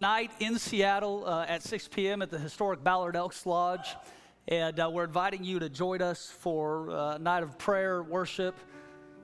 [0.00, 2.22] night in Seattle uh, at 6 p.m.
[2.22, 3.96] at the historic Ballard Elks Lodge.
[4.48, 8.56] And uh, we're inviting you to join us for uh, a night of prayer, worship,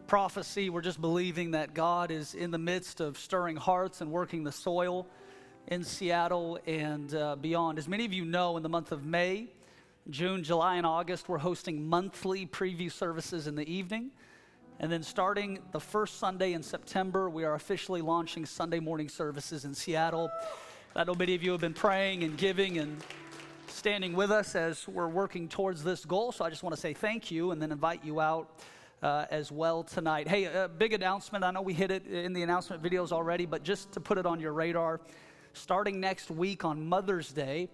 [0.06, 0.68] prophecy.
[0.68, 4.52] We're just believing that God is in the midst of stirring hearts and working the
[4.52, 5.06] soil
[5.68, 7.78] in Seattle and uh, beyond.
[7.78, 9.46] As many of you know, in the month of May,
[10.10, 14.10] June, July, and August, we're hosting monthly preview services in the evening.
[14.78, 19.64] And then starting the first Sunday in September, we are officially launching Sunday morning services
[19.64, 20.30] in Seattle.
[20.96, 22.96] I know many of you have been praying and giving and
[23.68, 26.32] standing with us as we're working towards this goal.
[26.32, 28.48] So I just want to say thank you and then invite you out
[29.02, 30.26] uh, as well tonight.
[30.26, 31.44] Hey, a big announcement.
[31.44, 34.24] I know we hit it in the announcement videos already, but just to put it
[34.24, 35.02] on your radar,
[35.52, 37.68] starting next week on Mother's Day,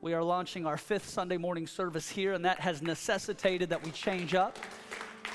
[0.00, 3.92] we are launching our fifth Sunday morning service here, and that has necessitated that we
[3.92, 4.58] change up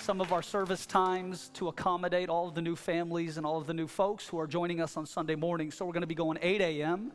[0.02, 3.68] some of our service times to accommodate all of the new families and all of
[3.68, 5.72] the new folks who are joining us on Sunday morning.
[5.72, 7.12] So we're going to be going 8 a.m.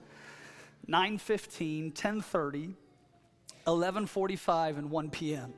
[0.89, 2.75] 9:15, 10:30,
[3.67, 5.55] 11:45 and 1 p.m.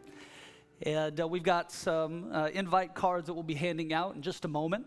[0.82, 4.44] And uh, we've got some uh, invite cards that we'll be handing out in just
[4.44, 4.86] a moment.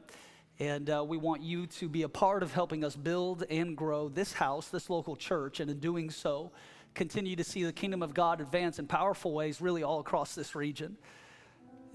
[0.59, 4.09] And uh, we want you to be a part of helping us build and grow
[4.09, 6.51] this house, this local church, and in doing so,
[6.93, 10.55] continue to see the kingdom of God advance in powerful ways really all across this
[10.55, 10.97] region.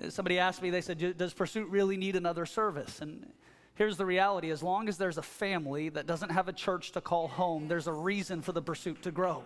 [0.09, 3.01] Somebody asked me, they said, Does Pursuit really need another service?
[3.01, 3.31] And
[3.77, 7.01] Here's the reality as long as there's a family that doesn't have a church to
[7.01, 9.43] call home, there's a reason for the pursuit to grow.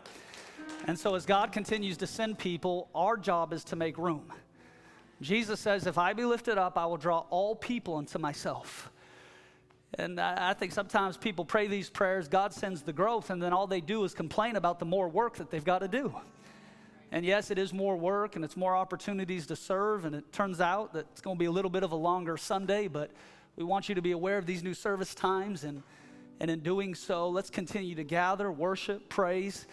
[0.86, 4.32] And so, as God continues to send people, our job is to make room.
[5.22, 8.90] Jesus says, If I be lifted up, I will draw all people unto myself.
[9.94, 13.66] And I think sometimes people pray these prayers, God sends the growth, and then all
[13.66, 16.14] they do is complain about the more work that they've got to do.
[17.10, 20.60] And yes, it is more work and it's more opportunities to serve, and it turns
[20.60, 23.10] out that it's going to be a little bit of a longer Sunday, but
[23.58, 25.82] we want you to be aware of these new service times, and,
[26.38, 29.66] and in doing so, let's continue to gather, worship, praise,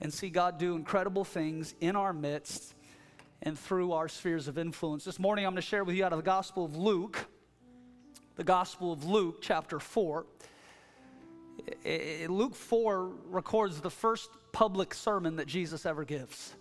[0.00, 2.74] and see God do incredible things in our midst
[3.42, 5.04] and through our spheres of influence.
[5.04, 7.26] This morning, I'm going to share with you out of the Gospel of Luke,
[8.36, 10.24] the Gospel of Luke, chapter 4.
[12.28, 16.54] Luke 4 records the first public sermon that Jesus ever gives.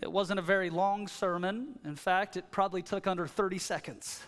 [0.00, 1.80] It wasn't a very long sermon.
[1.84, 4.22] In fact, it probably took under 30 seconds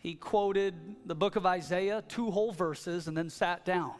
[0.00, 0.74] he quoted
[1.04, 3.92] the book of Isaiah, two whole verses, and then sat down.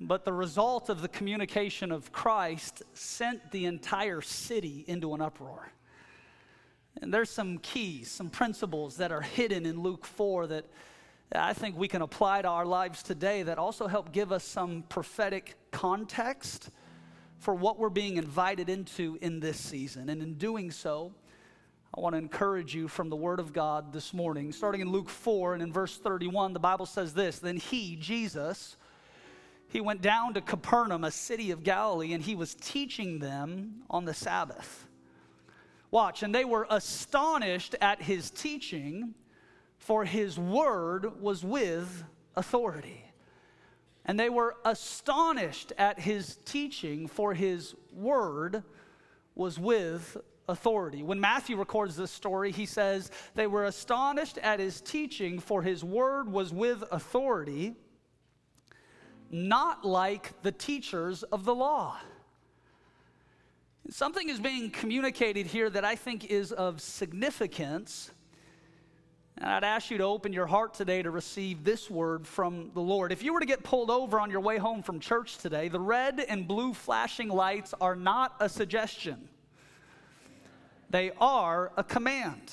[0.00, 5.72] But the result of the communication of Christ sent the entire city into an uproar.
[7.02, 10.66] And there's some keys, some principles that are hidden in Luke 4 that
[11.34, 14.84] I think we can apply to our lives today that also help give us some
[14.88, 16.70] prophetic context
[17.38, 20.08] for what we're being invited into in this season.
[20.08, 21.12] And in doing so,
[21.96, 24.50] I want to encourage you from the Word of God this morning.
[24.50, 28.76] Starting in Luke 4 and in verse 31, the Bible says this Then he, Jesus,
[29.68, 34.06] he went down to Capernaum, a city of Galilee, and he was teaching them on
[34.06, 34.88] the Sabbath.
[35.92, 39.14] Watch, and they were astonished at his teaching,
[39.78, 42.02] for his word was with
[42.34, 43.04] authority.
[44.04, 48.64] And they were astonished at his teaching, for his word
[49.36, 50.16] was with
[50.48, 51.02] authority.
[51.02, 55.82] When Matthew records this story, he says, They were astonished at his teaching, for his
[55.82, 57.74] word was with authority,
[59.30, 61.98] not like the teachers of the law.
[63.90, 68.10] Something is being communicated here that I think is of significance.
[69.36, 72.80] And I'd ask you to open your heart today to receive this word from the
[72.80, 73.12] Lord.
[73.12, 75.80] If you were to get pulled over on your way home from church today, the
[75.80, 79.28] red and blue flashing lights are not a suggestion.
[80.94, 82.52] They are a command.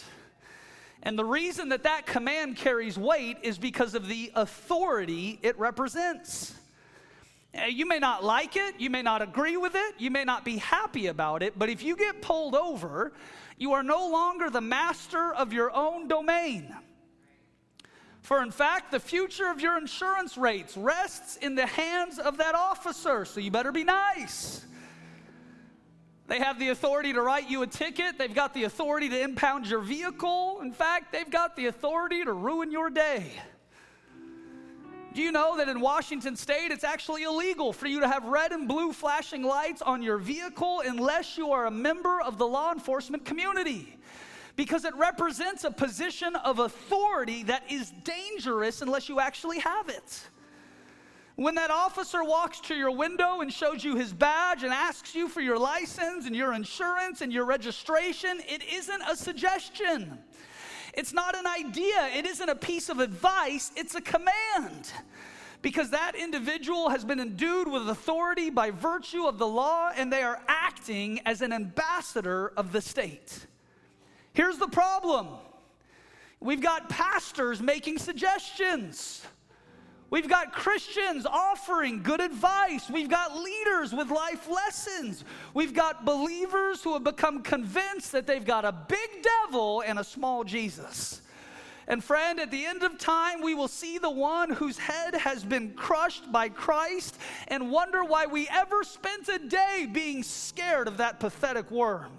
[1.03, 6.55] And the reason that that command carries weight is because of the authority it represents.
[7.53, 10.43] Eh, you may not like it, you may not agree with it, you may not
[10.43, 13.13] be happy about it, but if you get pulled over,
[13.59, 16.75] you are no longer the master of your own domain.
[18.23, 22.55] For in fact, the future of your insurance rates rests in the hands of that
[22.55, 24.65] officer, so you better be nice.
[26.31, 28.17] They have the authority to write you a ticket.
[28.17, 30.61] They've got the authority to impound your vehicle.
[30.61, 33.33] In fact, they've got the authority to ruin your day.
[35.13, 38.53] Do you know that in Washington state it's actually illegal for you to have red
[38.53, 42.71] and blue flashing lights on your vehicle unless you are a member of the law
[42.71, 43.97] enforcement community?
[44.55, 50.29] Because it represents a position of authority that is dangerous unless you actually have it.
[51.41, 55.27] When that officer walks to your window and shows you his badge and asks you
[55.27, 60.19] for your license and your insurance and your registration, it isn't a suggestion.
[60.93, 62.09] It's not an idea.
[62.15, 63.71] It isn't a piece of advice.
[63.75, 64.91] It's a command.
[65.63, 70.21] because that individual has been endued with authority by virtue of the law and they
[70.21, 73.47] are acting as an ambassador of the state.
[74.33, 75.27] Here's the problem
[76.39, 79.25] we've got pastors making suggestions.
[80.11, 82.89] We've got Christians offering good advice.
[82.89, 85.23] We've got leaders with life lessons.
[85.53, 90.03] We've got believers who have become convinced that they've got a big devil and a
[90.03, 91.21] small Jesus.
[91.87, 95.45] And friend, at the end of time, we will see the one whose head has
[95.45, 97.17] been crushed by Christ
[97.47, 102.11] and wonder why we ever spent a day being scared of that pathetic worm.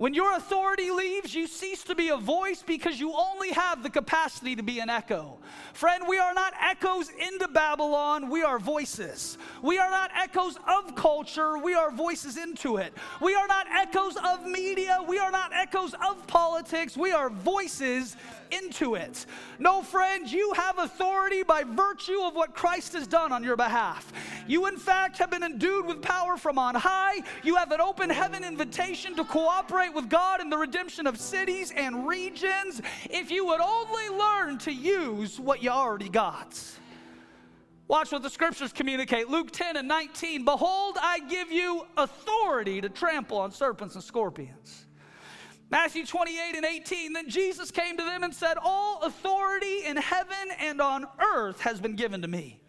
[0.00, 3.90] When your authority leaves, you cease to be a voice because you only have the
[3.90, 5.36] capacity to be an echo.
[5.74, 9.36] Friend, we are not echoes into Babylon, we are voices.
[9.60, 12.94] We are not echoes of culture, we are voices into it.
[13.20, 18.16] We are not echoes of media, we are not echoes of politics, we are voices
[18.52, 19.26] into it.
[19.58, 24.12] No, friends, you have authority by virtue of what Christ has done on your behalf.
[24.46, 27.22] You, in fact, have been endued with power from on high.
[27.42, 31.72] You have an open heaven invitation to cooperate with God in the redemption of cities
[31.76, 32.80] and regions
[33.10, 36.60] if you would only learn to use what you already got.
[37.88, 39.28] Watch what the scriptures communicate.
[39.28, 40.44] Luke 10 and 19.
[40.44, 44.86] Behold, I give you authority to trample on serpents and scorpions
[45.70, 47.12] Matthew 28 and 18.
[47.12, 51.80] Then Jesus came to them and said, All authority in heaven and on earth has
[51.80, 52.60] been given to me.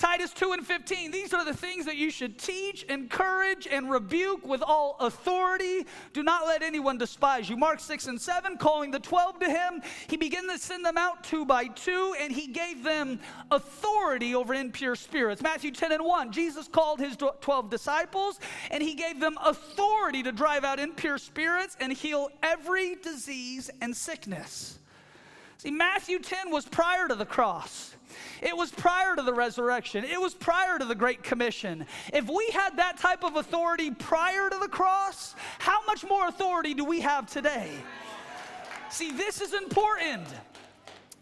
[0.00, 4.46] Titus 2 and 15, these are the things that you should teach, encourage, and rebuke
[4.46, 5.84] with all authority.
[6.14, 7.56] Do not let anyone despise you.
[7.58, 11.22] Mark 6 and 7, calling the 12 to him, he began to send them out
[11.22, 13.20] two by two, and he gave them
[13.50, 15.42] authority over impure spirits.
[15.42, 20.32] Matthew 10 and 1, Jesus called his 12 disciples, and he gave them authority to
[20.32, 24.78] drive out impure spirits and heal every disease and sickness.
[25.58, 27.94] See, Matthew 10 was prior to the cross.
[28.42, 30.04] It was prior to the resurrection.
[30.04, 31.86] It was prior to the Great Commission.
[32.12, 36.74] If we had that type of authority prior to the cross, how much more authority
[36.74, 37.70] do we have today?
[38.90, 40.26] See, this is important.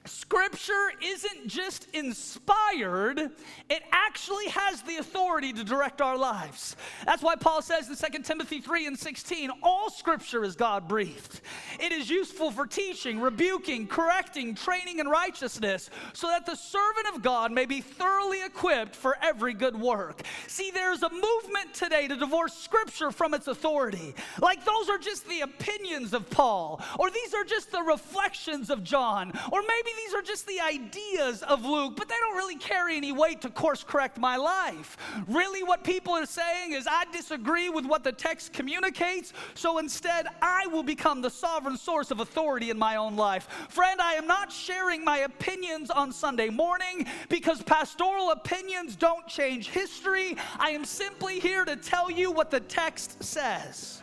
[0.09, 3.31] Scripture isn't just inspired,
[3.69, 6.77] it actually has the authority to direct our lives.
[7.05, 11.41] That's why Paul says in 2 Timothy 3 and 16 all Scripture is God breathed.
[11.79, 17.23] It is useful for teaching, rebuking, correcting, training in righteousness, so that the servant of
[17.23, 20.23] God may be thoroughly equipped for every good work.
[20.47, 24.15] See, there's a movement today to divorce Scripture from its authority.
[24.41, 28.83] Like those are just the opinions of Paul, or these are just the reflections of
[28.83, 32.97] John, or maybe these are just the ideas of Luke, but they don't really carry
[32.97, 34.97] any weight to course correct my life.
[35.27, 40.27] Really, what people are saying is, I disagree with what the text communicates, so instead,
[40.41, 43.49] I will become the sovereign source of authority in my own life.
[43.69, 49.69] Friend, I am not sharing my opinions on Sunday morning because pastoral opinions don't change
[49.69, 50.37] history.
[50.59, 54.03] I am simply here to tell you what the text says.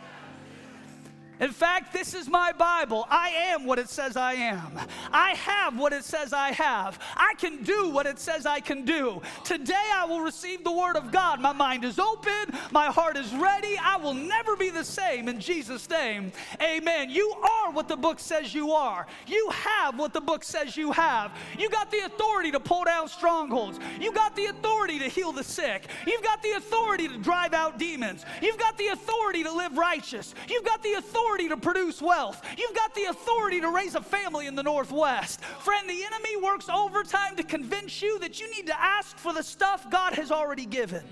[1.38, 3.06] In fact, this is my Bible.
[3.10, 4.80] I am what it says I am.
[5.12, 6.98] I have what it says I have.
[7.14, 9.20] I can do what it says I can do.
[9.44, 11.40] Today I will receive the Word of God.
[11.40, 12.56] My mind is open.
[12.70, 13.76] My heart is ready.
[13.82, 16.32] I will never be the same in Jesus' name.
[16.62, 17.10] Amen.
[17.10, 19.06] You are what the book says you are.
[19.26, 21.32] You have what the book says you have.
[21.58, 23.78] You got the authority to pull down strongholds.
[24.00, 25.88] You got the authority to heal the sick.
[26.06, 28.24] You've got the authority to drive out demons.
[28.40, 30.34] You've got the authority to live righteous.
[30.48, 32.40] You've got the authority authority to produce wealth.
[32.56, 35.42] You've got the authority to raise a family in the Northwest.
[35.42, 39.42] Friend, the enemy works overtime to convince you that you need to ask for the
[39.42, 41.02] stuff God has already given.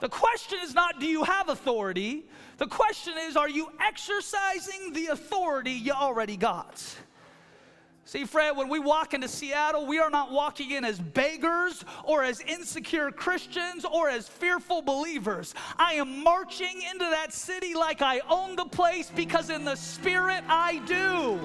[0.00, 2.24] The question is not, do you have authority?
[2.58, 6.84] The question is, are you exercising the authority you already got?
[8.06, 12.22] See, friend, when we walk into Seattle, we are not walking in as beggars or
[12.22, 15.56] as insecure Christians or as fearful believers.
[15.76, 20.44] I am marching into that city like I own the place because in the spirit
[20.48, 21.40] I do.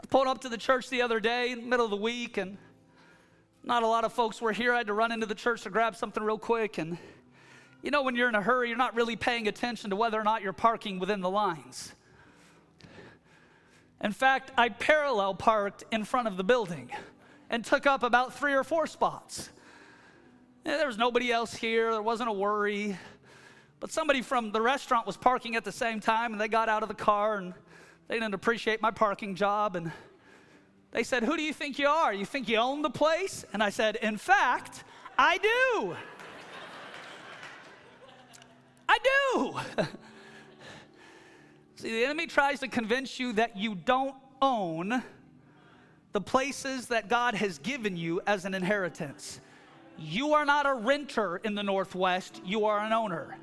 [0.00, 2.36] I pulled up to the church the other day, in the middle of the week,
[2.36, 2.58] and
[3.64, 4.72] not a lot of folks were here.
[4.72, 6.96] I had to run into the church to grab something real quick and
[7.82, 10.24] you know, when you're in a hurry, you're not really paying attention to whether or
[10.24, 11.92] not you're parking within the lines.
[14.00, 16.90] In fact, I parallel parked in front of the building
[17.50, 19.50] and took up about three or four spots.
[20.64, 22.96] there was nobody else here, there wasn't a worry.
[23.80, 26.84] But somebody from the restaurant was parking at the same time, and they got out
[26.84, 27.52] of the car and
[28.06, 29.74] they didn't appreciate my parking job.
[29.74, 29.90] And
[30.92, 32.14] they said, Who do you think you are?
[32.14, 33.44] You think you own the place?
[33.52, 34.84] And I said, In fact,
[35.18, 35.96] I do.
[38.92, 38.98] I
[39.34, 39.84] do.
[41.76, 45.02] See, the enemy tries to convince you that you don't own
[46.12, 49.40] the places that God has given you as an inheritance.
[49.98, 53.36] You are not a renter in the Northwest, you are an owner.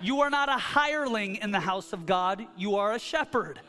[0.00, 3.60] You are not a hireling in the house of God, you are a shepherd.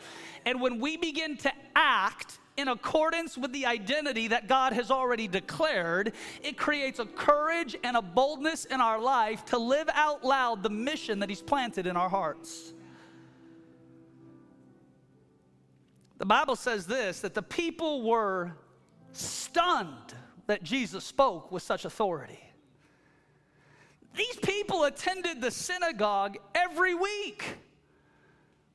[0.45, 5.27] And when we begin to act in accordance with the identity that God has already
[5.27, 10.63] declared, it creates a courage and a boldness in our life to live out loud
[10.63, 12.73] the mission that He's planted in our hearts.
[16.17, 18.53] The Bible says this that the people were
[19.11, 20.13] stunned
[20.47, 22.39] that Jesus spoke with such authority.
[24.15, 27.57] These people attended the synagogue every week,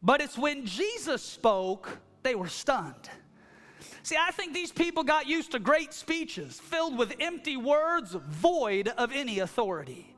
[0.02, 3.08] but it's when Jesus spoke, they were stunned.
[4.02, 8.88] See, I think these people got used to great speeches filled with empty words, void
[8.88, 10.14] of any authority.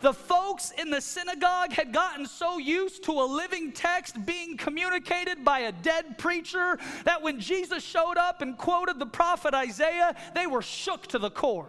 [0.00, 5.44] The folks in the synagogue had gotten so used to a living text being communicated
[5.44, 10.46] by a dead preacher that when Jesus showed up and quoted the prophet Isaiah, they
[10.46, 11.68] were shook to the core.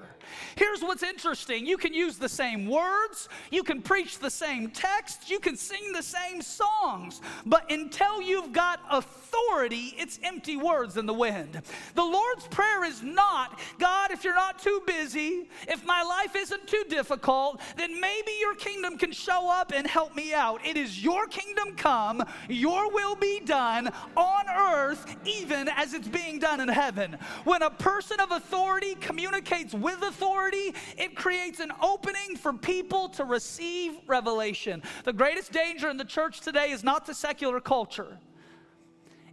[0.55, 5.29] Here's what's interesting you can use the same words, you can preach the same text,
[5.29, 11.05] you can sing the same songs, but until you've got authority, it's empty words in
[11.05, 11.61] the wind.
[11.95, 16.67] The Lord's Prayer is not, God, if you're not too busy, if my life isn't
[16.67, 20.65] too difficult, then maybe your kingdom can show up and help me out.
[20.65, 26.39] It is your kingdom come, your will be done on earth, even as it's being
[26.39, 27.17] done in heaven.
[27.43, 33.07] When a person of authority communicates with authority, authority, it creates an opening for people
[33.09, 34.83] to receive revelation.
[35.05, 38.17] The greatest danger in the church today is not the secular culture,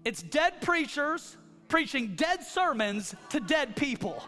[0.04, 4.22] it's dead preachers preaching dead sermons to dead people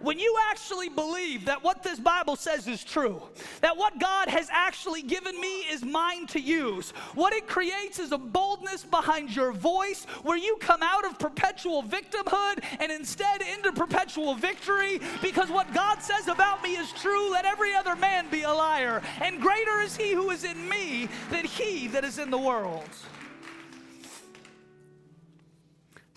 [0.00, 3.22] when you actually believe that what this Bible says is true,
[3.60, 8.12] that what God has actually given me is mine to use, what it creates is
[8.12, 13.72] a boldness behind your voice where you come out of perpetual victimhood and instead into
[13.72, 17.30] perpetual victory because what God says about me is true.
[17.32, 19.02] Let every other man be a liar.
[19.20, 22.88] And greater is he who is in me than he that is in the world.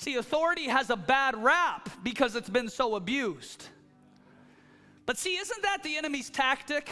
[0.01, 3.67] See, authority has a bad rap because it's been so abused.
[5.05, 6.89] But see, isn't that the enemy's tactic?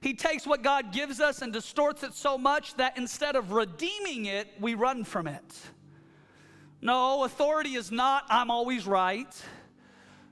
[0.00, 4.24] He takes what God gives us and distorts it so much that instead of redeeming
[4.24, 5.44] it, we run from it.
[6.80, 9.28] No, authority is not, I'm always right.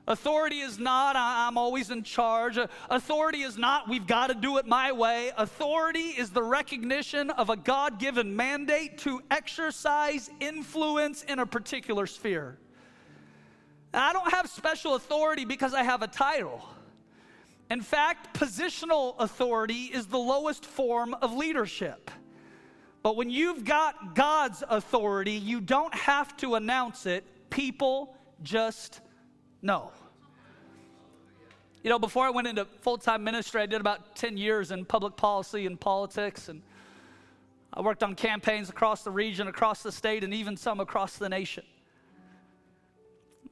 [0.08, 2.58] Authority is not, I'm always in charge.
[2.90, 5.30] Authority is not, we've got to do it my way.
[5.36, 12.06] Authority is the recognition of a God given mandate to exercise influence in a particular
[12.06, 12.58] sphere.
[13.94, 16.66] I don't have special authority because I have a title.
[17.70, 22.10] In fact, positional authority is the lowest form of leadership.
[23.02, 29.00] But when you've got God's authority, you don't have to announce it, people just
[29.62, 29.90] know.
[31.82, 34.84] You know, before I went into full time ministry, I did about 10 years in
[34.84, 36.62] public policy and politics, and
[37.72, 41.28] I worked on campaigns across the region, across the state, and even some across the
[41.28, 41.64] nation.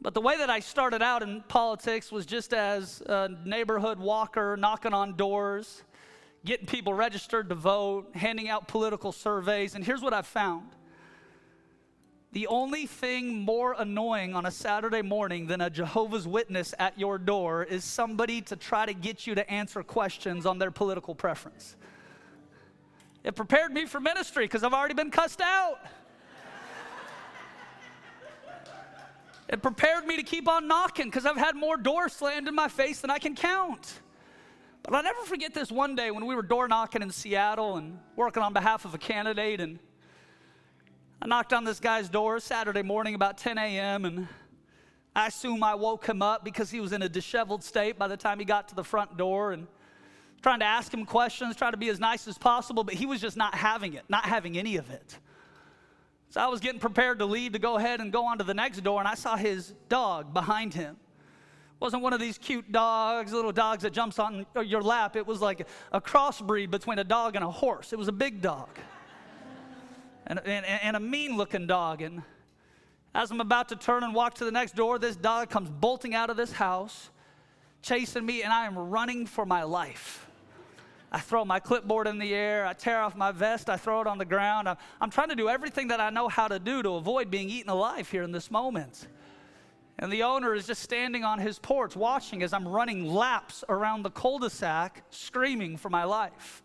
[0.03, 4.57] But the way that I started out in politics was just as a neighborhood walker,
[4.57, 5.83] knocking on doors,
[6.45, 9.75] getting people registered to vote, handing out political surveys.
[9.75, 10.69] And here's what I've found
[12.33, 17.19] the only thing more annoying on a Saturday morning than a Jehovah's Witness at your
[17.19, 21.75] door is somebody to try to get you to answer questions on their political preference.
[23.25, 25.81] It prepared me for ministry because I've already been cussed out.
[29.49, 32.69] It prepared me to keep on knocking because I've had more doors slammed in my
[32.69, 34.01] face than I can count.
[34.85, 37.99] But I'll never forget this one day when we were door knocking in Seattle and
[38.15, 39.81] working on behalf of a candidate and
[41.23, 44.07] I knocked on this guy's door Saturday morning about 10 a.m.
[44.07, 44.27] and
[45.15, 48.17] I assume I woke him up because he was in a disheveled state by the
[48.17, 49.67] time he got to the front door and
[50.41, 53.21] trying to ask him questions, trying to be as nice as possible, but he was
[53.21, 55.19] just not having it, not having any of it.
[56.31, 58.55] So I was getting prepared to leave to go ahead and go on to the
[58.55, 60.93] next door, and I saw his dog behind him.
[60.95, 65.17] It wasn't one of these cute dogs, little dogs that jumps on your lap.
[65.17, 67.93] It was like a crossbreed between a dog and a horse.
[67.93, 68.71] It was a big dog
[70.31, 72.03] and, and, and a mean looking dog.
[72.03, 72.23] And
[73.15, 76.15] as I'm about to turn and walk to the next door, this dog comes bolting
[76.15, 77.11] out of this house,
[77.83, 80.29] chasing me, and I am running for my life.
[81.11, 82.65] I throw my clipboard in the air.
[82.65, 83.69] I tear off my vest.
[83.69, 84.69] I throw it on the ground.
[84.69, 87.51] I'm, I'm, trying to do everything that I know how to do to avoid being
[87.51, 89.09] eaten alive here in this moment.
[89.99, 94.05] And the owner is just standing on his porch watching as I'm running laps around
[94.05, 96.63] the cul de sac, screaming for my life.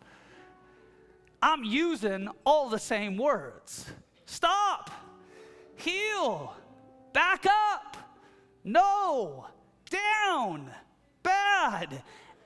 [1.46, 3.86] I'm using all the same words.
[4.26, 4.90] stop,
[5.76, 6.56] heel,
[7.14, 7.98] back up,
[8.64, 9.46] no,
[9.92, 10.72] down,
[11.22, 12.02] bad.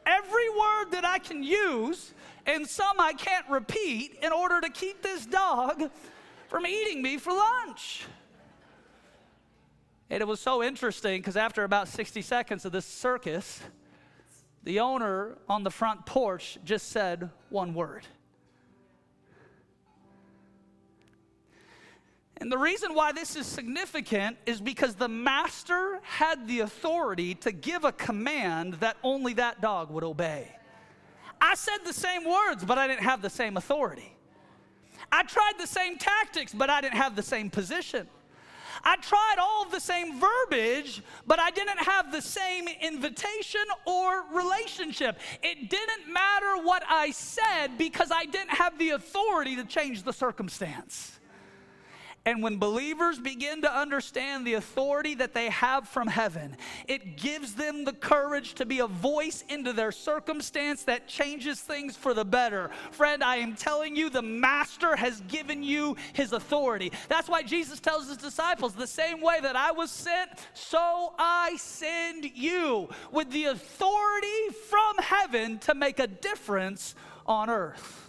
[0.06, 2.14] Every word that I can use
[2.46, 5.90] and some I can't repeat in order to keep this dog
[6.50, 8.04] from eating me for lunch.
[10.10, 13.62] And it was so interesting because after about 60 seconds of this circus,
[14.66, 18.06] the owner on the front porch just said one word.
[22.40, 27.52] And the reason why this is significant is because the master had the authority to
[27.52, 30.56] give a command that only that dog would obey.
[31.42, 34.16] I said the same words, but I didn't have the same authority.
[35.12, 38.08] I tried the same tactics, but I didn't have the same position.
[38.84, 44.24] I tried all of the same verbiage, but I didn't have the same invitation or
[44.32, 45.20] relationship.
[45.44, 50.14] It didn't matter what I said because I didn't have the authority to change the
[50.14, 51.19] circumstance.
[52.26, 56.58] And when believers begin to understand the authority that they have from heaven,
[56.88, 61.96] it gives them the courage to be a voice into their circumstance that changes things
[61.96, 62.72] for the better.
[62.92, 66.92] Friend, I am telling you, the Master has given you his authority.
[67.08, 71.56] That's why Jesus tells his disciples, the same way that I was sent, so I
[71.58, 76.96] send you with the authority from heaven to make a difference
[77.26, 78.09] on earth.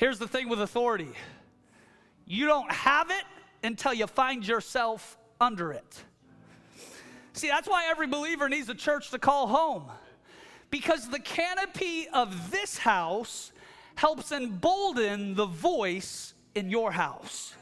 [0.00, 1.10] Here's the thing with authority
[2.26, 3.22] you don't have it
[3.62, 6.02] until you find yourself under it.
[7.34, 9.84] See, that's why every believer needs a church to call home.
[10.70, 13.52] Because the canopy of this house
[13.94, 17.52] helps embolden the voice in your house.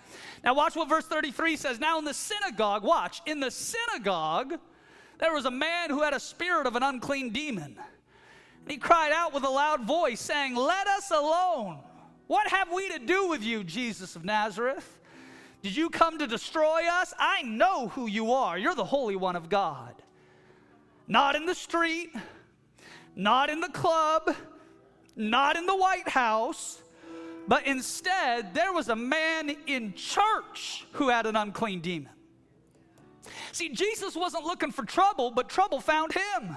[0.45, 1.81] Now, watch what verse 33 says.
[1.81, 4.61] Now, in the synagogue, watch, in the synagogue,
[5.19, 7.77] there was a man who had a spirit of an unclean demon.
[8.63, 11.81] And he cried out with a loud voice, saying, Let us alone.
[12.29, 14.99] What have we to do with you, Jesus of Nazareth?
[15.63, 17.13] Did you come to destroy us?
[17.19, 18.57] I know who you are.
[18.57, 19.95] You're the Holy One of God.
[21.09, 22.15] Not in the street,
[23.17, 24.37] not in the club,
[25.17, 26.83] not in the White House,
[27.49, 32.13] but instead there was a man in church who had an unclean demon.
[33.53, 36.57] See, Jesus wasn't looking for trouble, but trouble found him.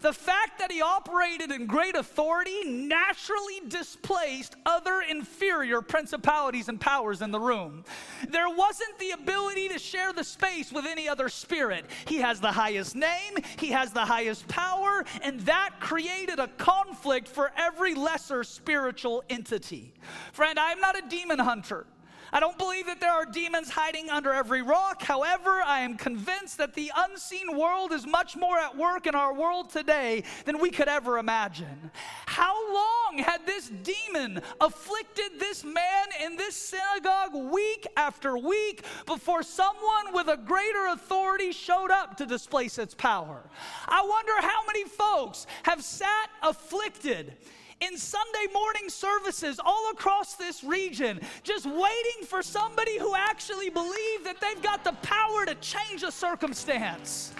[0.00, 7.22] The fact that he operated in great authority naturally displaced other inferior principalities and powers
[7.22, 7.84] in the room.
[8.28, 11.86] There wasn't the ability to share the space with any other spirit.
[12.06, 17.26] He has the highest name, he has the highest power, and that created a conflict
[17.26, 19.94] for every lesser spiritual entity.
[20.32, 21.86] Friend, I'm not a demon hunter.
[22.34, 25.04] I don't believe that there are demons hiding under every rock.
[25.04, 29.32] However, I am convinced that the unseen world is much more at work in our
[29.32, 31.92] world today than we could ever imagine.
[32.26, 39.44] How long had this demon afflicted this man in this synagogue week after week before
[39.44, 43.48] someone with a greater authority showed up to displace its power?
[43.86, 47.36] I wonder how many folks have sat afflicted
[47.80, 54.24] in Sunday morning services all across this region, just waiting for somebody who actually believes
[54.24, 57.32] that they've got the power to change a circumstance.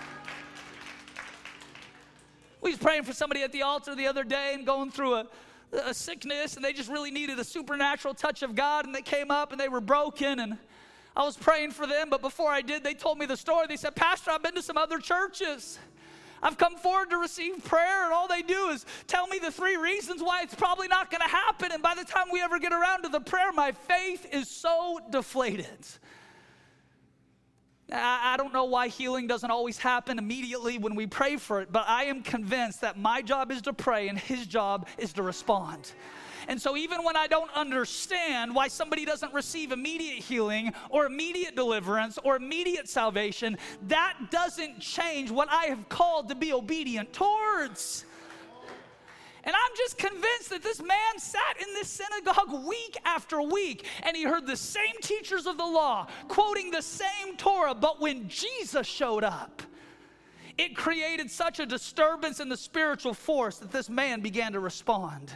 [2.61, 5.27] We was praying for somebody at the altar the other day and going through a,
[5.73, 9.31] a sickness, and they just really needed a supernatural touch of God, and they came
[9.31, 10.57] up and they were broken, and
[11.17, 13.67] I was praying for them, but before I did, they told me the story.
[13.69, 15.79] They said, Pastor, I've been to some other churches.
[16.45, 19.77] I've come forward to receive prayer, and all they do is tell me the three
[19.77, 21.73] reasons why it's probably not going to happen.
[21.73, 25.01] And by the time we ever get around to the prayer, my faith is so
[25.11, 25.79] deflated.
[27.91, 31.85] I don't know why healing doesn't always happen immediately when we pray for it, but
[31.87, 35.93] I am convinced that my job is to pray and his job is to respond.
[36.49, 41.57] And so, even when I don't understand why somebody doesn't receive immediate healing or immediate
[41.57, 43.57] deliverance or immediate salvation,
[43.89, 48.05] that doesn't change what I have called to be obedient towards.
[49.45, 54.17] And I'm just convinced that this man sat in this synagogue week after week and
[54.17, 58.87] he heard the same teachers of the law quoting the same Torah, but when Jesus
[58.87, 59.63] showed up,
[60.57, 65.33] it created such a disturbance in the spiritual force that this man began to respond.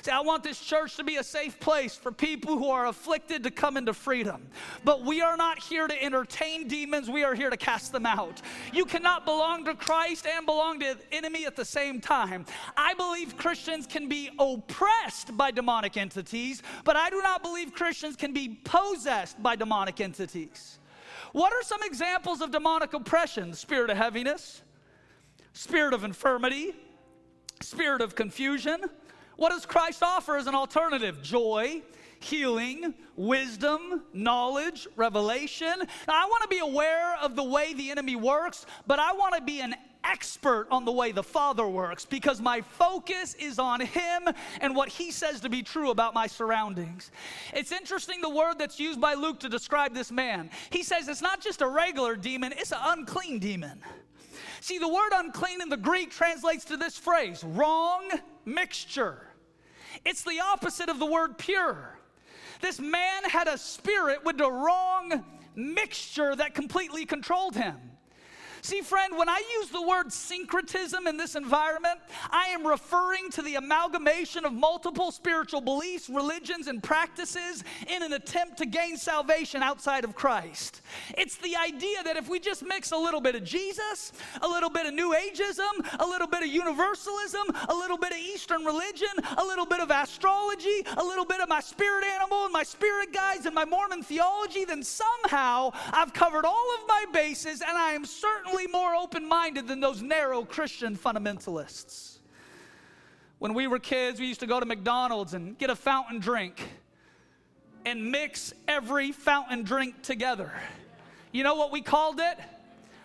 [0.00, 3.42] See, I want this church to be a safe place for people who are afflicted
[3.44, 4.46] to come into freedom.
[4.84, 8.40] But we are not here to entertain demons, we are here to cast them out.
[8.72, 12.46] You cannot belong to Christ and belong to the enemy at the same time.
[12.76, 18.16] I believe Christians can be oppressed by demonic entities, but I do not believe Christians
[18.16, 20.78] can be possessed by demonic entities.
[21.32, 23.54] What are some examples of demonic oppression?
[23.54, 24.62] Spirit of heaviness,
[25.54, 26.74] spirit of infirmity,
[27.60, 28.84] spirit of confusion,
[29.36, 31.22] What does Christ offer as an alternative?
[31.22, 31.82] Joy,
[32.20, 35.72] healing, wisdom, knowledge, revelation.
[36.06, 39.34] Now, I want to be aware of the way the enemy works, but I want
[39.34, 43.80] to be an expert on the way the Father works because my focus is on
[43.80, 44.28] Him
[44.60, 47.10] and what He says to be true about my surroundings.
[47.54, 50.50] It's interesting the word that's used by Luke to describe this man.
[50.70, 53.80] He says it's not just a regular demon, it's an unclean demon.
[54.60, 58.08] See, the word unclean in the Greek translates to this phrase wrong
[58.44, 59.26] mixture.
[60.04, 61.98] It's the opposite of the word pure.
[62.60, 67.76] This man had a spirit with the wrong mixture that completely controlled him.
[68.64, 71.98] See, friend, when I use the word syncretism in this environment,
[72.30, 78.12] I am referring to the amalgamation of multiple spiritual beliefs, religions, and practices in an
[78.12, 80.80] attempt to gain salvation outside of Christ.
[81.18, 84.70] It's the idea that if we just mix a little bit of Jesus, a little
[84.70, 89.08] bit of New Ageism, a little bit of universalism, a little bit of Eastern religion,
[89.38, 93.12] a little bit of astrology, a little bit of my spirit animal and my spirit
[93.12, 97.90] guides and my Mormon theology, then somehow I've covered all of my bases and I
[97.90, 102.18] am certain more open minded than those narrow Christian fundamentalists.
[103.38, 106.62] When we were kids, we used to go to McDonald's and get a fountain drink
[107.84, 110.52] and mix every fountain drink together.
[111.32, 112.38] You know what we called it?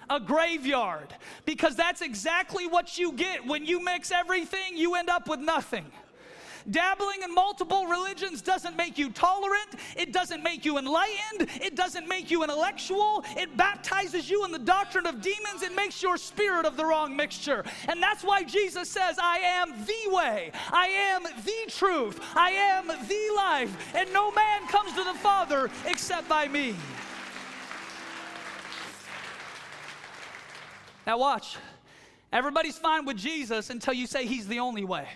[0.10, 1.14] A graveyard.
[1.46, 3.46] Because that's exactly what you get.
[3.46, 5.86] When you mix everything, you end up with nothing.
[6.70, 12.08] Dabbling in multiple religions doesn't make you tolerant, it doesn't make you enlightened, it doesn't
[12.08, 16.66] make you intellectual, it baptizes you in the doctrine of demons, it makes your spirit
[16.66, 17.64] of the wrong mixture.
[17.88, 22.88] And that's why Jesus says, I am the way, I am the truth, I am
[22.88, 26.76] the life, and no man comes to the Father except by me.
[31.06, 31.56] Now, watch.
[32.34, 35.08] Everybody's fine with Jesus until you say he's the only way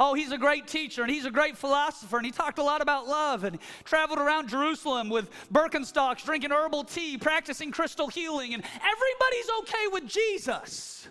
[0.00, 2.80] oh, he's a great teacher and he's a great philosopher and he talked a lot
[2.80, 8.64] about love and traveled around Jerusalem with Birkenstocks, drinking herbal tea, practicing crystal healing, and
[8.64, 11.06] everybody's okay with Jesus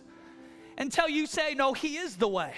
[0.80, 2.56] until you say, no, he is the way.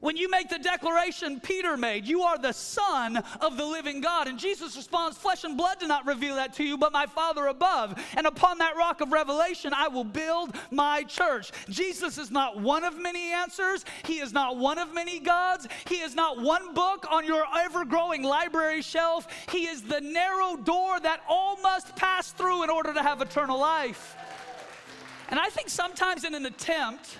[0.00, 4.28] When you make the declaration Peter made, you are the Son of the living God.
[4.28, 7.46] And Jesus responds, Flesh and blood did not reveal that to you, but my Father
[7.46, 8.00] above.
[8.16, 11.50] And upon that rock of revelation, I will build my church.
[11.68, 15.96] Jesus is not one of many answers, He is not one of many gods, He
[15.96, 19.26] is not one book on your ever growing library shelf.
[19.50, 23.58] He is the narrow door that all must pass through in order to have eternal
[23.58, 24.16] life.
[25.30, 27.18] And I think sometimes in an attempt,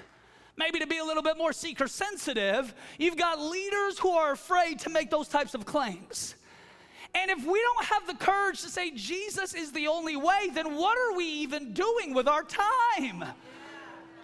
[0.59, 4.81] maybe to be a little bit more seeker sensitive, you've got leaders who are afraid
[4.81, 6.35] to make those types of claims.
[7.15, 10.75] And if we don't have the courage to say Jesus is the only way, then
[10.75, 13.25] what are we even doing with our time?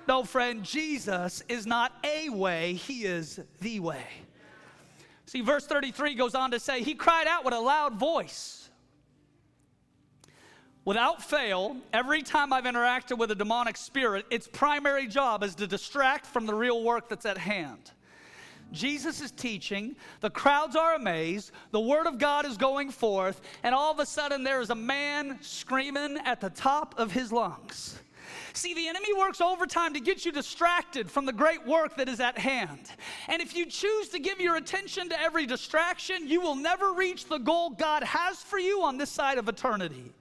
[0.07, 4.05] No, friend, Jesus is not a way, He is the way.
[5.27, 8.63] See, verse 33 goes on to say, He cried out with a loud voice
[10.85, 15.66] Without fail, every time I've interacted with a demonic spirit, its primary job is to
[15.66, 17.90] distract from the real work that's at hand.
[18.70, 23.75] Jesus is teaching, the crowds are amazed, the word of God is going forth, and
[23.75, 27.99] all of a sudden there is a man screaming at the top of his lungs.
[28.53, 32.20] See, the enemy works overtime to get you distracted from the great work that is
[32.20, 32.90] at hand.
[33.29, 37.27] And if you choose to give your attention to every distraction, you will never reach
[37.27, 40.12] the goal God has for you on this side of eternity.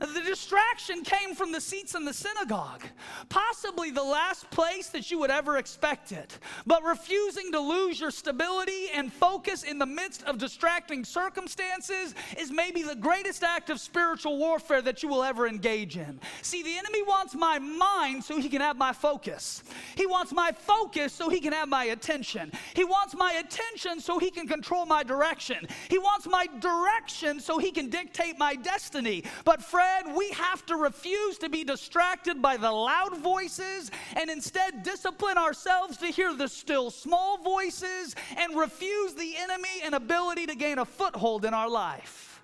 [0.00, 2.84] The distraction came from the seats in the synagogue,
[3.28, 6.38] possibly the last place that you would ever expect it.
[6.66, 12.50] But refusing to lose your stability and focus in the midst of distracting circumstances is
[12.50, 16.18] maybe the greatest act of spiritual warfare that you will ever engage in.
[16.40, 19.62] See, the enemy wants my mind so he can have my focus.
[19.96, 22.52] He wants my focus so he can have my attention.
[22.72, 25.68] He wants my attention so he can control my direction.
[25.90, 29.24] He wants my direction so he can dictate my destiny.
[29.44, 34.82] But, friend, We have to refuse to be distracted by the loud voices and instead
[34.82, 40.54] discipline ourselves to hear the still small voices and refuse the enemy and ability to
[40.54, 42.42] gain a foothold in our life.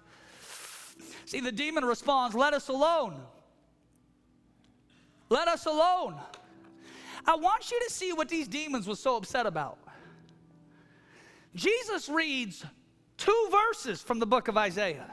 [1.25, 3.21] See, the demon responds, Let us alone.
[5.29, 6.15] Let us alone.
[7.27, 9.79] I want you to see what these demons were so upset about.
[11.55, 12.65] Jesus reads
[13.17, 15.11] two verses from the book of Isaiah.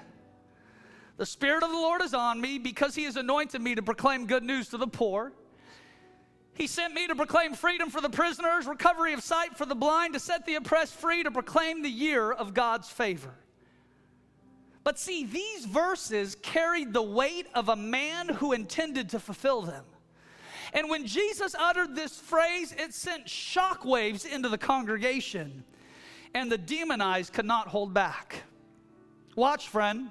[1.17, 4.25] The Spirit of the Lord is on me because He has anointed me to proclaim
[4.25, 5.31] good news to the poor.
[6.55, 10.13] He sent me to proclaim freedom for the prisoners, recovery of sight for the blind,
[10.13, 13.33] to set the oppressed free, to proclaim the year of God's favor.
[14.83, 19.85] But see, these verses carried the weight of a man who intended to fulfill them.
[20.73, 25.63] And when Jesus uttered this phrase, it sent shockwaves into the congregation,
[26.33, 28.43] and the demonized could not hold back.
[29.35, 30.09] Watch, friend.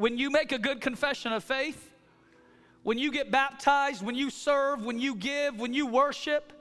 [0.00, 1.92] When you make a good confession of faith,
[2.84, 6.54] when you get baptized, when you serve, when you give, when you worship,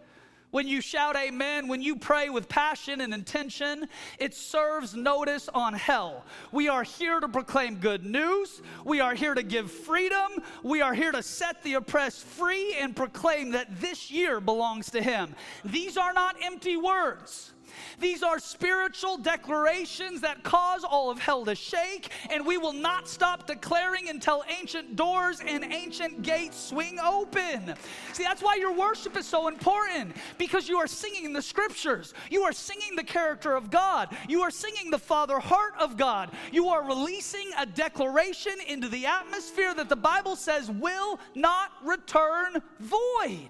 [0.52, 3.88] when you shout amen, when you pray with passion and intention,
[4.20, 6.26] it serves notice on hell.
[6.52, 8.62] We are here to proclaim good news.
[8.84, 10.44] We are here to give freedom.
[10.62, 15.02] We are here to set the oppressed free and proclaim that this year belongs to
[15.02, 15.34] Him.
[15.64, 17.54] These are not empty words.
[18.00, 23.08] These are spiritual declarations that cause all of hell to shake, and we will not
[23.08, 27.74] stop declaring until ancient doors and ancient gates swing open.
[28.14, 32.44] See, that's why your worship is so important because you are singing the scriptures, you
[32.44, 36.70] are singing the character of God, you are singing the Father heart of God, you
[36.70, 43.50] are releasing a declaration into the atmosphere that the Bible says will not return void.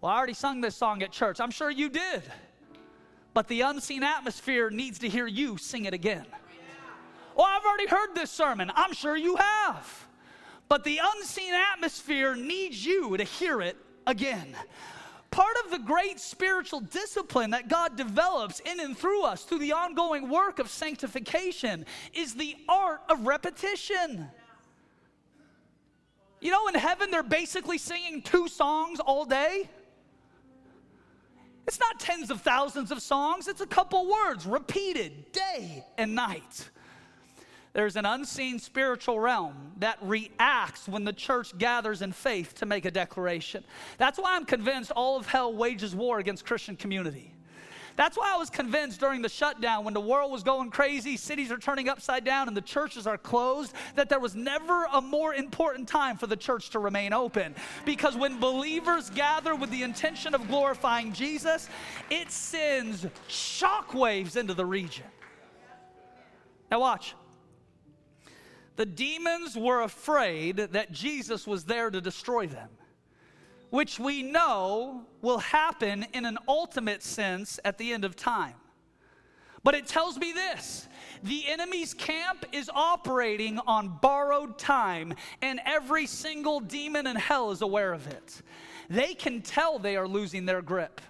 [0.00, 1.40] Well, I already sung this song at church.
[1.40, 2.22] I'm sure you did
[3.34, 6.26] but the unseen atmosphere needs to hear you sing it again.
[7.36, 8.70] Oh, I've already heard this sermon.
[8.74, 10.06] I'm sure you have.
[10.68, 14.54] But the unseen atmosphere needs you to hear it again.
[15.30, 19.72] Part of the great spiritual discipline that God develops in and through us through the
[19.72, 24.28] ongoing work of sanctification is the art of repetition.
[26.42, 29.70] You know, in heaven, they're basically singing two songs all day.
[31.66, 36.70] It's not tens of thousands of songs, it's a couple words repeated day and night.
[37.72, 42.84] There's an unseen spiritual realm that reacts when the church gathers in faith to make
[42.84, 43.64] a declaration.
[43.96, 47.31] That's why I'm convinced all of hell wages war against Christian community.
[47.96, 51.50] That's why I was convinced during the shutdown, when the world was going crazy, cities
[51.50, 55.34] are turning upside down, and the churches are closed, that there was never a more
[55.34, 57.54] important time for the church to remain open.
[57.84, 61.68] Because when believers gather with the intention of glorifying Jesus,
[62.10, 65.06] it sends shockwaves into the region.
[66.70, 67.14] Now, watch.
[68.76, 72.70] The demons were afraid that Jesus was there to destroy them
[73.72, 78.52] which we know will happen in an ultimate sense at the end of time.
[79.64, 80.86] But it tells me this
[81.22, 87.62] the enemy's camp is operating on borrowed time, and every single demon in hell is
[87.62, 88.42] aware of it.
[88.90, 91.00] They can tell they are losing their grip.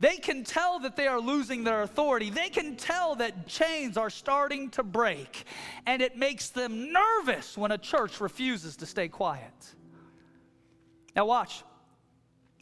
[0.00, 2.30] They can tell that they are losing their authority.
[2.30, 5.44] They can tell that chains are starting to break.
[5.84, 9.74] And it makes them nervous when a church refuses to stay quiet.
[11.14, 11.64] Now, watch.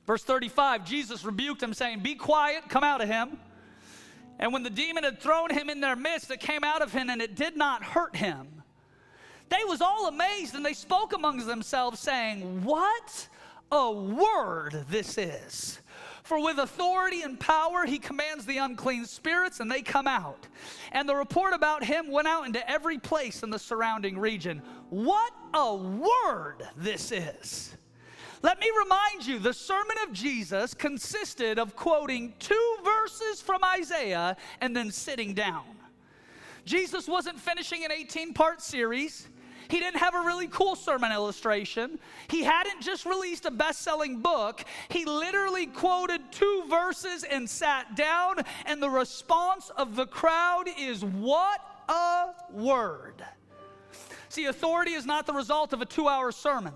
[0.07, 3.39] Verse 35 Jesus rebuked him, saying, Be quiet, come out of him.
[4.39, 7.09] And when the demon had thrown him in their midst, it came out of him,
[7.09, 8.63] and it did not hurt him.
[9.49, 13.29] They was all amazed, and they spoke amongst themselves, saying, What
[13.73, 15.81] a word this is!
[16.23, 20.49] For with authority and power he commands the unclean spirits, and they come out.
[20.91, 24.61] And the report about him went out into every place in the surrounding region.
[24.91, 27.76] What a word this is!
[28.43, 34.37] Let me remind you the sermon of Jesus consisted of quoting two verses from Isaiah
[34.61, 35.65] and then sitting down.
[36.65, 39.29] Jesus wasn't finishing an 18 part series.
[39.69, 41.99] He didn't have a really cool sermon illustration.
[42.29, 44.65] He hadn't just released a best selling book.
[44.89, 51.05] He literally quoted two verses and sat down, and the response of the crowd is,
[51.05, 53.25] What a word!
[54.29, 56.75] See, authority is not the result of a two hour sermon.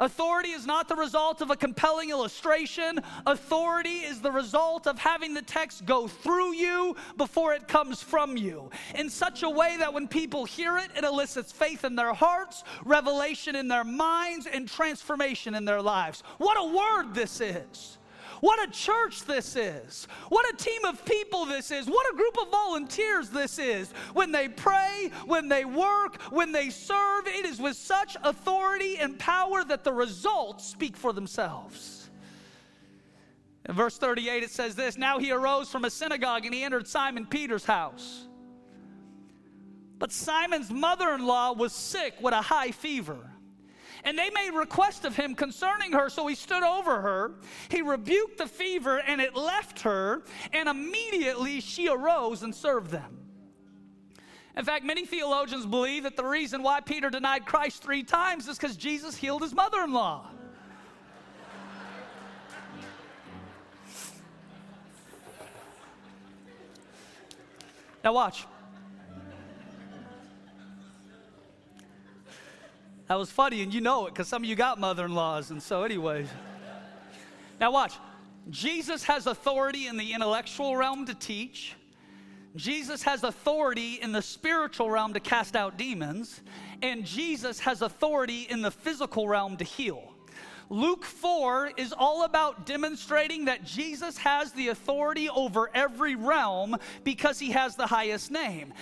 [0.00, 3.00] Authority is not the result of a compelling illustration.
[3.26, 8.36] Authority is the result of having the text go through you before it comes from
[8.36, 12.12] you in such a way that when people hear it, it elicits faith in their
[12.12, 16.22] hearts, revelation in their minds, and transformation in their lives.
[16.38, 17.95] What a word this is!
[18.40, 20.06] What a church this is.
[20.28, 21.86] What a team of people this is.
[21.86, 23.90] What a group of volunteers this is.
[24.12, 29.18] When they pray, when they work, when they serve, it is with such authority and
[29.18, 32.10] power that the results speak for themselves.
[33.68, 36.86] In verse 38, it says this Now he arose from a synagogue and he entered
[36.86, 38.26] Simon Peter's house.
[39.98, 43.18] But Simon's mother in law was sick with a high fever.
[44.06, 47.32] And they made request of him concerning her, so he stood over her.
[47.68, 53.18] He rebuked the fever, and it left her, and immediately she arose and served them.
[54.56, 58.56] In fact, many theologians believe that the reason why Peter denied Christ three times is
[58.56, 60.30] because Jesus healed his mother in law.
[68.04, 68.46] Now, watch.
[73.08, 75.50] That was funny, and you know it because some of you got mother in laws.
[75.50, 76.28] And so, anyways.
[77.60, 77.94] now, watch.
[78.50, 81.74] Jesus has authority in the intellectual realm to teach.
[82.56, 86.40] Jesus has authority in the spiritual realm to cast out demons.
[86.82, 90.12] And Jesus has authority in the physical realm to heal.
[90.68, 97.38] Luke 4 is all about demonstrating that Jesus has the authority over every realm because
[97.38, 98.72] he has the highest name.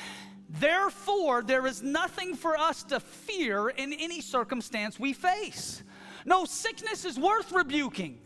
[0.61, 5.83] Therefore, there is nothing for us to fear in any circumstance we face.
[6.25, 8.21] No sickness is worth rebuking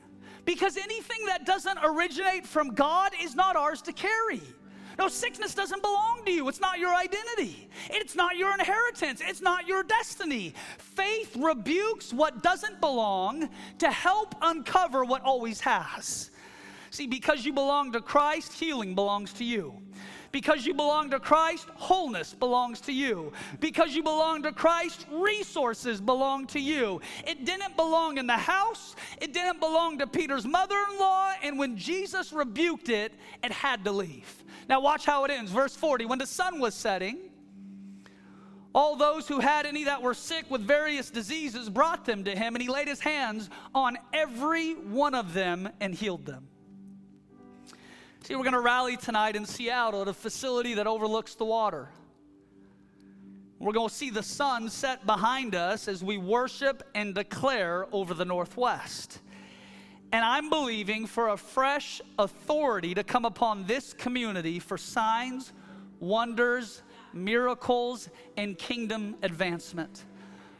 [0.44, 4.42] because anything that doesn't originate from God is not ours to carry.
[4.98, 6.48] No, sickness doesn't belong to you.
[6.48, 7.68] It's not your identity.
[7.88, 9.22] It's not your inheritance.
[9.24, 10.54] It's not your destiny.
[10.78, 16.30] Faith rebukes what doesn't belong to help uncover what always has.
[16.90, 19.74] See, because you belong to Christ, healing belongs to you.
[20.30, 23.32] Because you belong to Christ, wholeness belongs to you.
[23.60, 27.00] Because you belong to Christ, resources belong to you.
[27.26, 31.58] It didn't belong in the house, it didn't belong to Peter's mother in law, and
[31.58, 33.12] when Jesus rebuked it,
[33.42, 34.44] it had to leave.
[34.68, 35.50] Now, watch how it ends.
[35.50, 37.18] Verse 40 When the sun was setting,
[38.74, 42.54] all those who had any that were sick with various diseases brought them to him,
[42.54, 46.48] and he laid his hands on every one of them and healed them.
[48.28, 51.88] See, we're going to rally tonight in Seattle at a facility that overlooks the water.
[53.58, 58.12] We're going to see the sun set behind us as we worship and declare over
[58.12, 59.20] the Northwest.
[60.12, 65.54] And I'm believing for a fresh authority to come upon this community for signs,
[65.98, 66.82] wonders,
[67.14, 70.04] miracles, and kingdom advancement.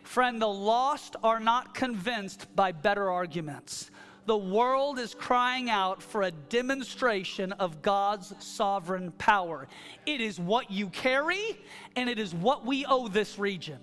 [0.05, 3.91] Friend, the lost are not convinced by better arguments
[4.29, 9.67] the world is crying out for a demonstration of God's sovereign power.
[10.05, 11.59] It is what you carry,
[11.97, 13.79] and it is what we owe this region.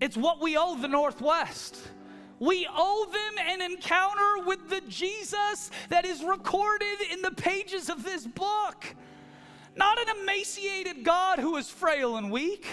[0.00, 1.76] It's what we owe the Northwest.
[2.38, 8.04] We owe them an encounter with the Jesus that is recorded in the pages of
[8.04, 8.86] this book.
[9.76, 12.66] Not an emaciated God who is frail and weak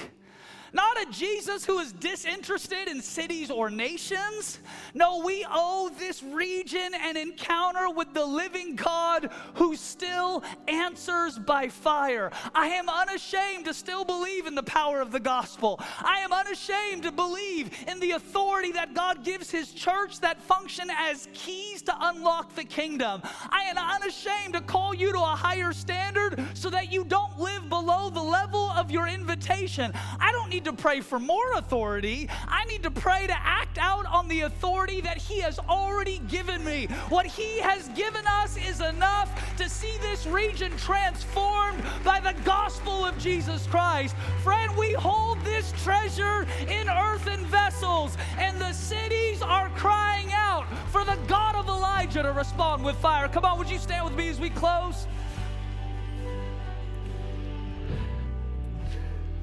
[0.76, 4.60] not a Jesus who is disinterested in cities or nations.
[4.94, 11.70] No, we owe this region an encounter with the living God who still answers by
[11.70, 12.30] fire.
[12.54, 15.80] I am unashamed to still believe in the power of the gospel.
[15.80, 20.90] I am unashamed to believe in the authority that God gives his church that function
[20.92, 23.22] as keys to unlock the kingdom.
[23.50, 27.70] I am unashamed to call you to a higher standard so that you don't live
[27.70, 29.94] below the level of your invitation.
[30.20, 32.30] I don't need to pray for more authority.
[32.48, 36.64] I need to pray to act out on the authority that He has already given
[36.64, 36.88] me.
[37.10, 43.06] What He has given us is enough to see this region transformed by the gospel
[43.06, 44.16] of Jesus Christ.
[44.44, 51.04] Friend, we hold this treasure in earthen vessels, and the cities are crying out for
[51.06, 53.28] the God of Elijah to respond with fire.
[53.28, 55.08] Come on, would you stand with me as we close?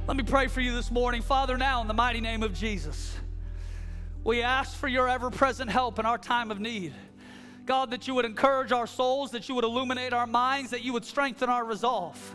[0.09, 1.23] Let me pray for you this morning.
[1.23, 3.17] Father, now in the mighty name of Jesus,
[4.25, 6.93] we ask for your ever present help in our time of need.
[7.67, 10.93] God, that you would encourage our souls, that you would illuminate our minds, that you
[10.93, 12.35] would strengthen our resolve.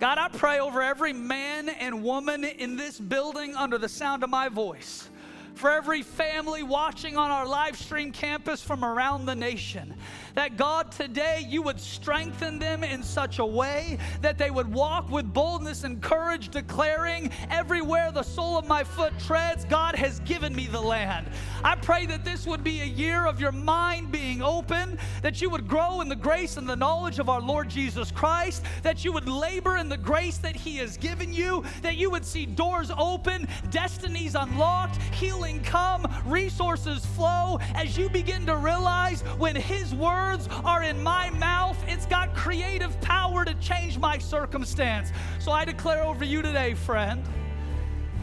[0.00, 4.30] God, I pray over every man and woman in this building under the sound of
[4.30, 5.08] my voice
[5.56, 9.94] for every family watching on our live stream campus from around the nation.
[10.34, 15.10] That God, today you would strengthen them in such a way that they would walk
[15.10, 20.54] with boldness and courage, declaring, Everywhere the sole of my foot treads, God has given
[20.54, 21.26] me the land.
[21.64, 25.48] I pray that this would be a year of your mind being open, that you
[25.48, 29.12] would grow in the grace and the knowledge of our Lord Jesus Christ, that you
[29.12, 32.90] would labor in the grace that He has given you, that you would see doors
[32.98, 40.48] open, destinies unlocked, healing come, resources flow, as you begin to realize when His words
[40.64, 45.12] are in my mouth, it's got creative power to change my circumstance.
[45.38, 47.22] So I declare over you today, friend,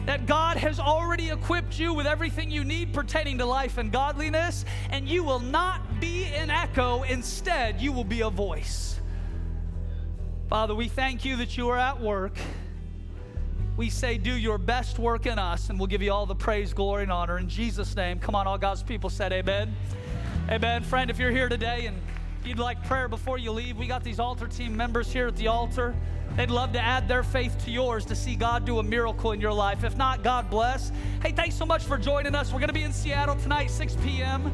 [0.06, 4.64] that God has already equipped you with everything you need pertaining to life and godliness,
[4.90, 7.02] and you will not be an echo.
[7.04, 9.00] Instead, you will be a voice.
[10.50, 12.36] Father, we thank you that you are at work.
[13.76, 16.72] We say, do your best work in us, and we'll give you all the praise,
[16.72, 17.38] glory, and honor.
[17.38, 19.74] In Jesus' name, come on, all God's people said, Amen.
[20.48, 20.82] Amen.
[20.82, 21.96] Friend, if you're here today and
[22.44, 25.48] you'd like prayer before you leave, we got these altar team members here at the
[25.48, 25.96] altar.
[26.36, 29.40] They'd love to add their faith to yours to see God do a miracle in
[29.40, 29.84] your life.
[29.84, 30.92] If not, God bless.
[31.22, 32.52] Hey, thanks so much for joining us.
[32.52, 34.52] We're going to be in Seattle tonight, 6 p.m.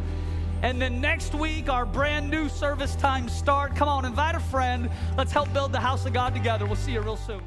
[0.62, 3.74] And then next week, our brand new service times start.
[3.74, 4.90] Come on, invite a friend.
[5.16, 6.66] Let's help build the house of God together.
[6.66, 7.42] We'll see you real soon.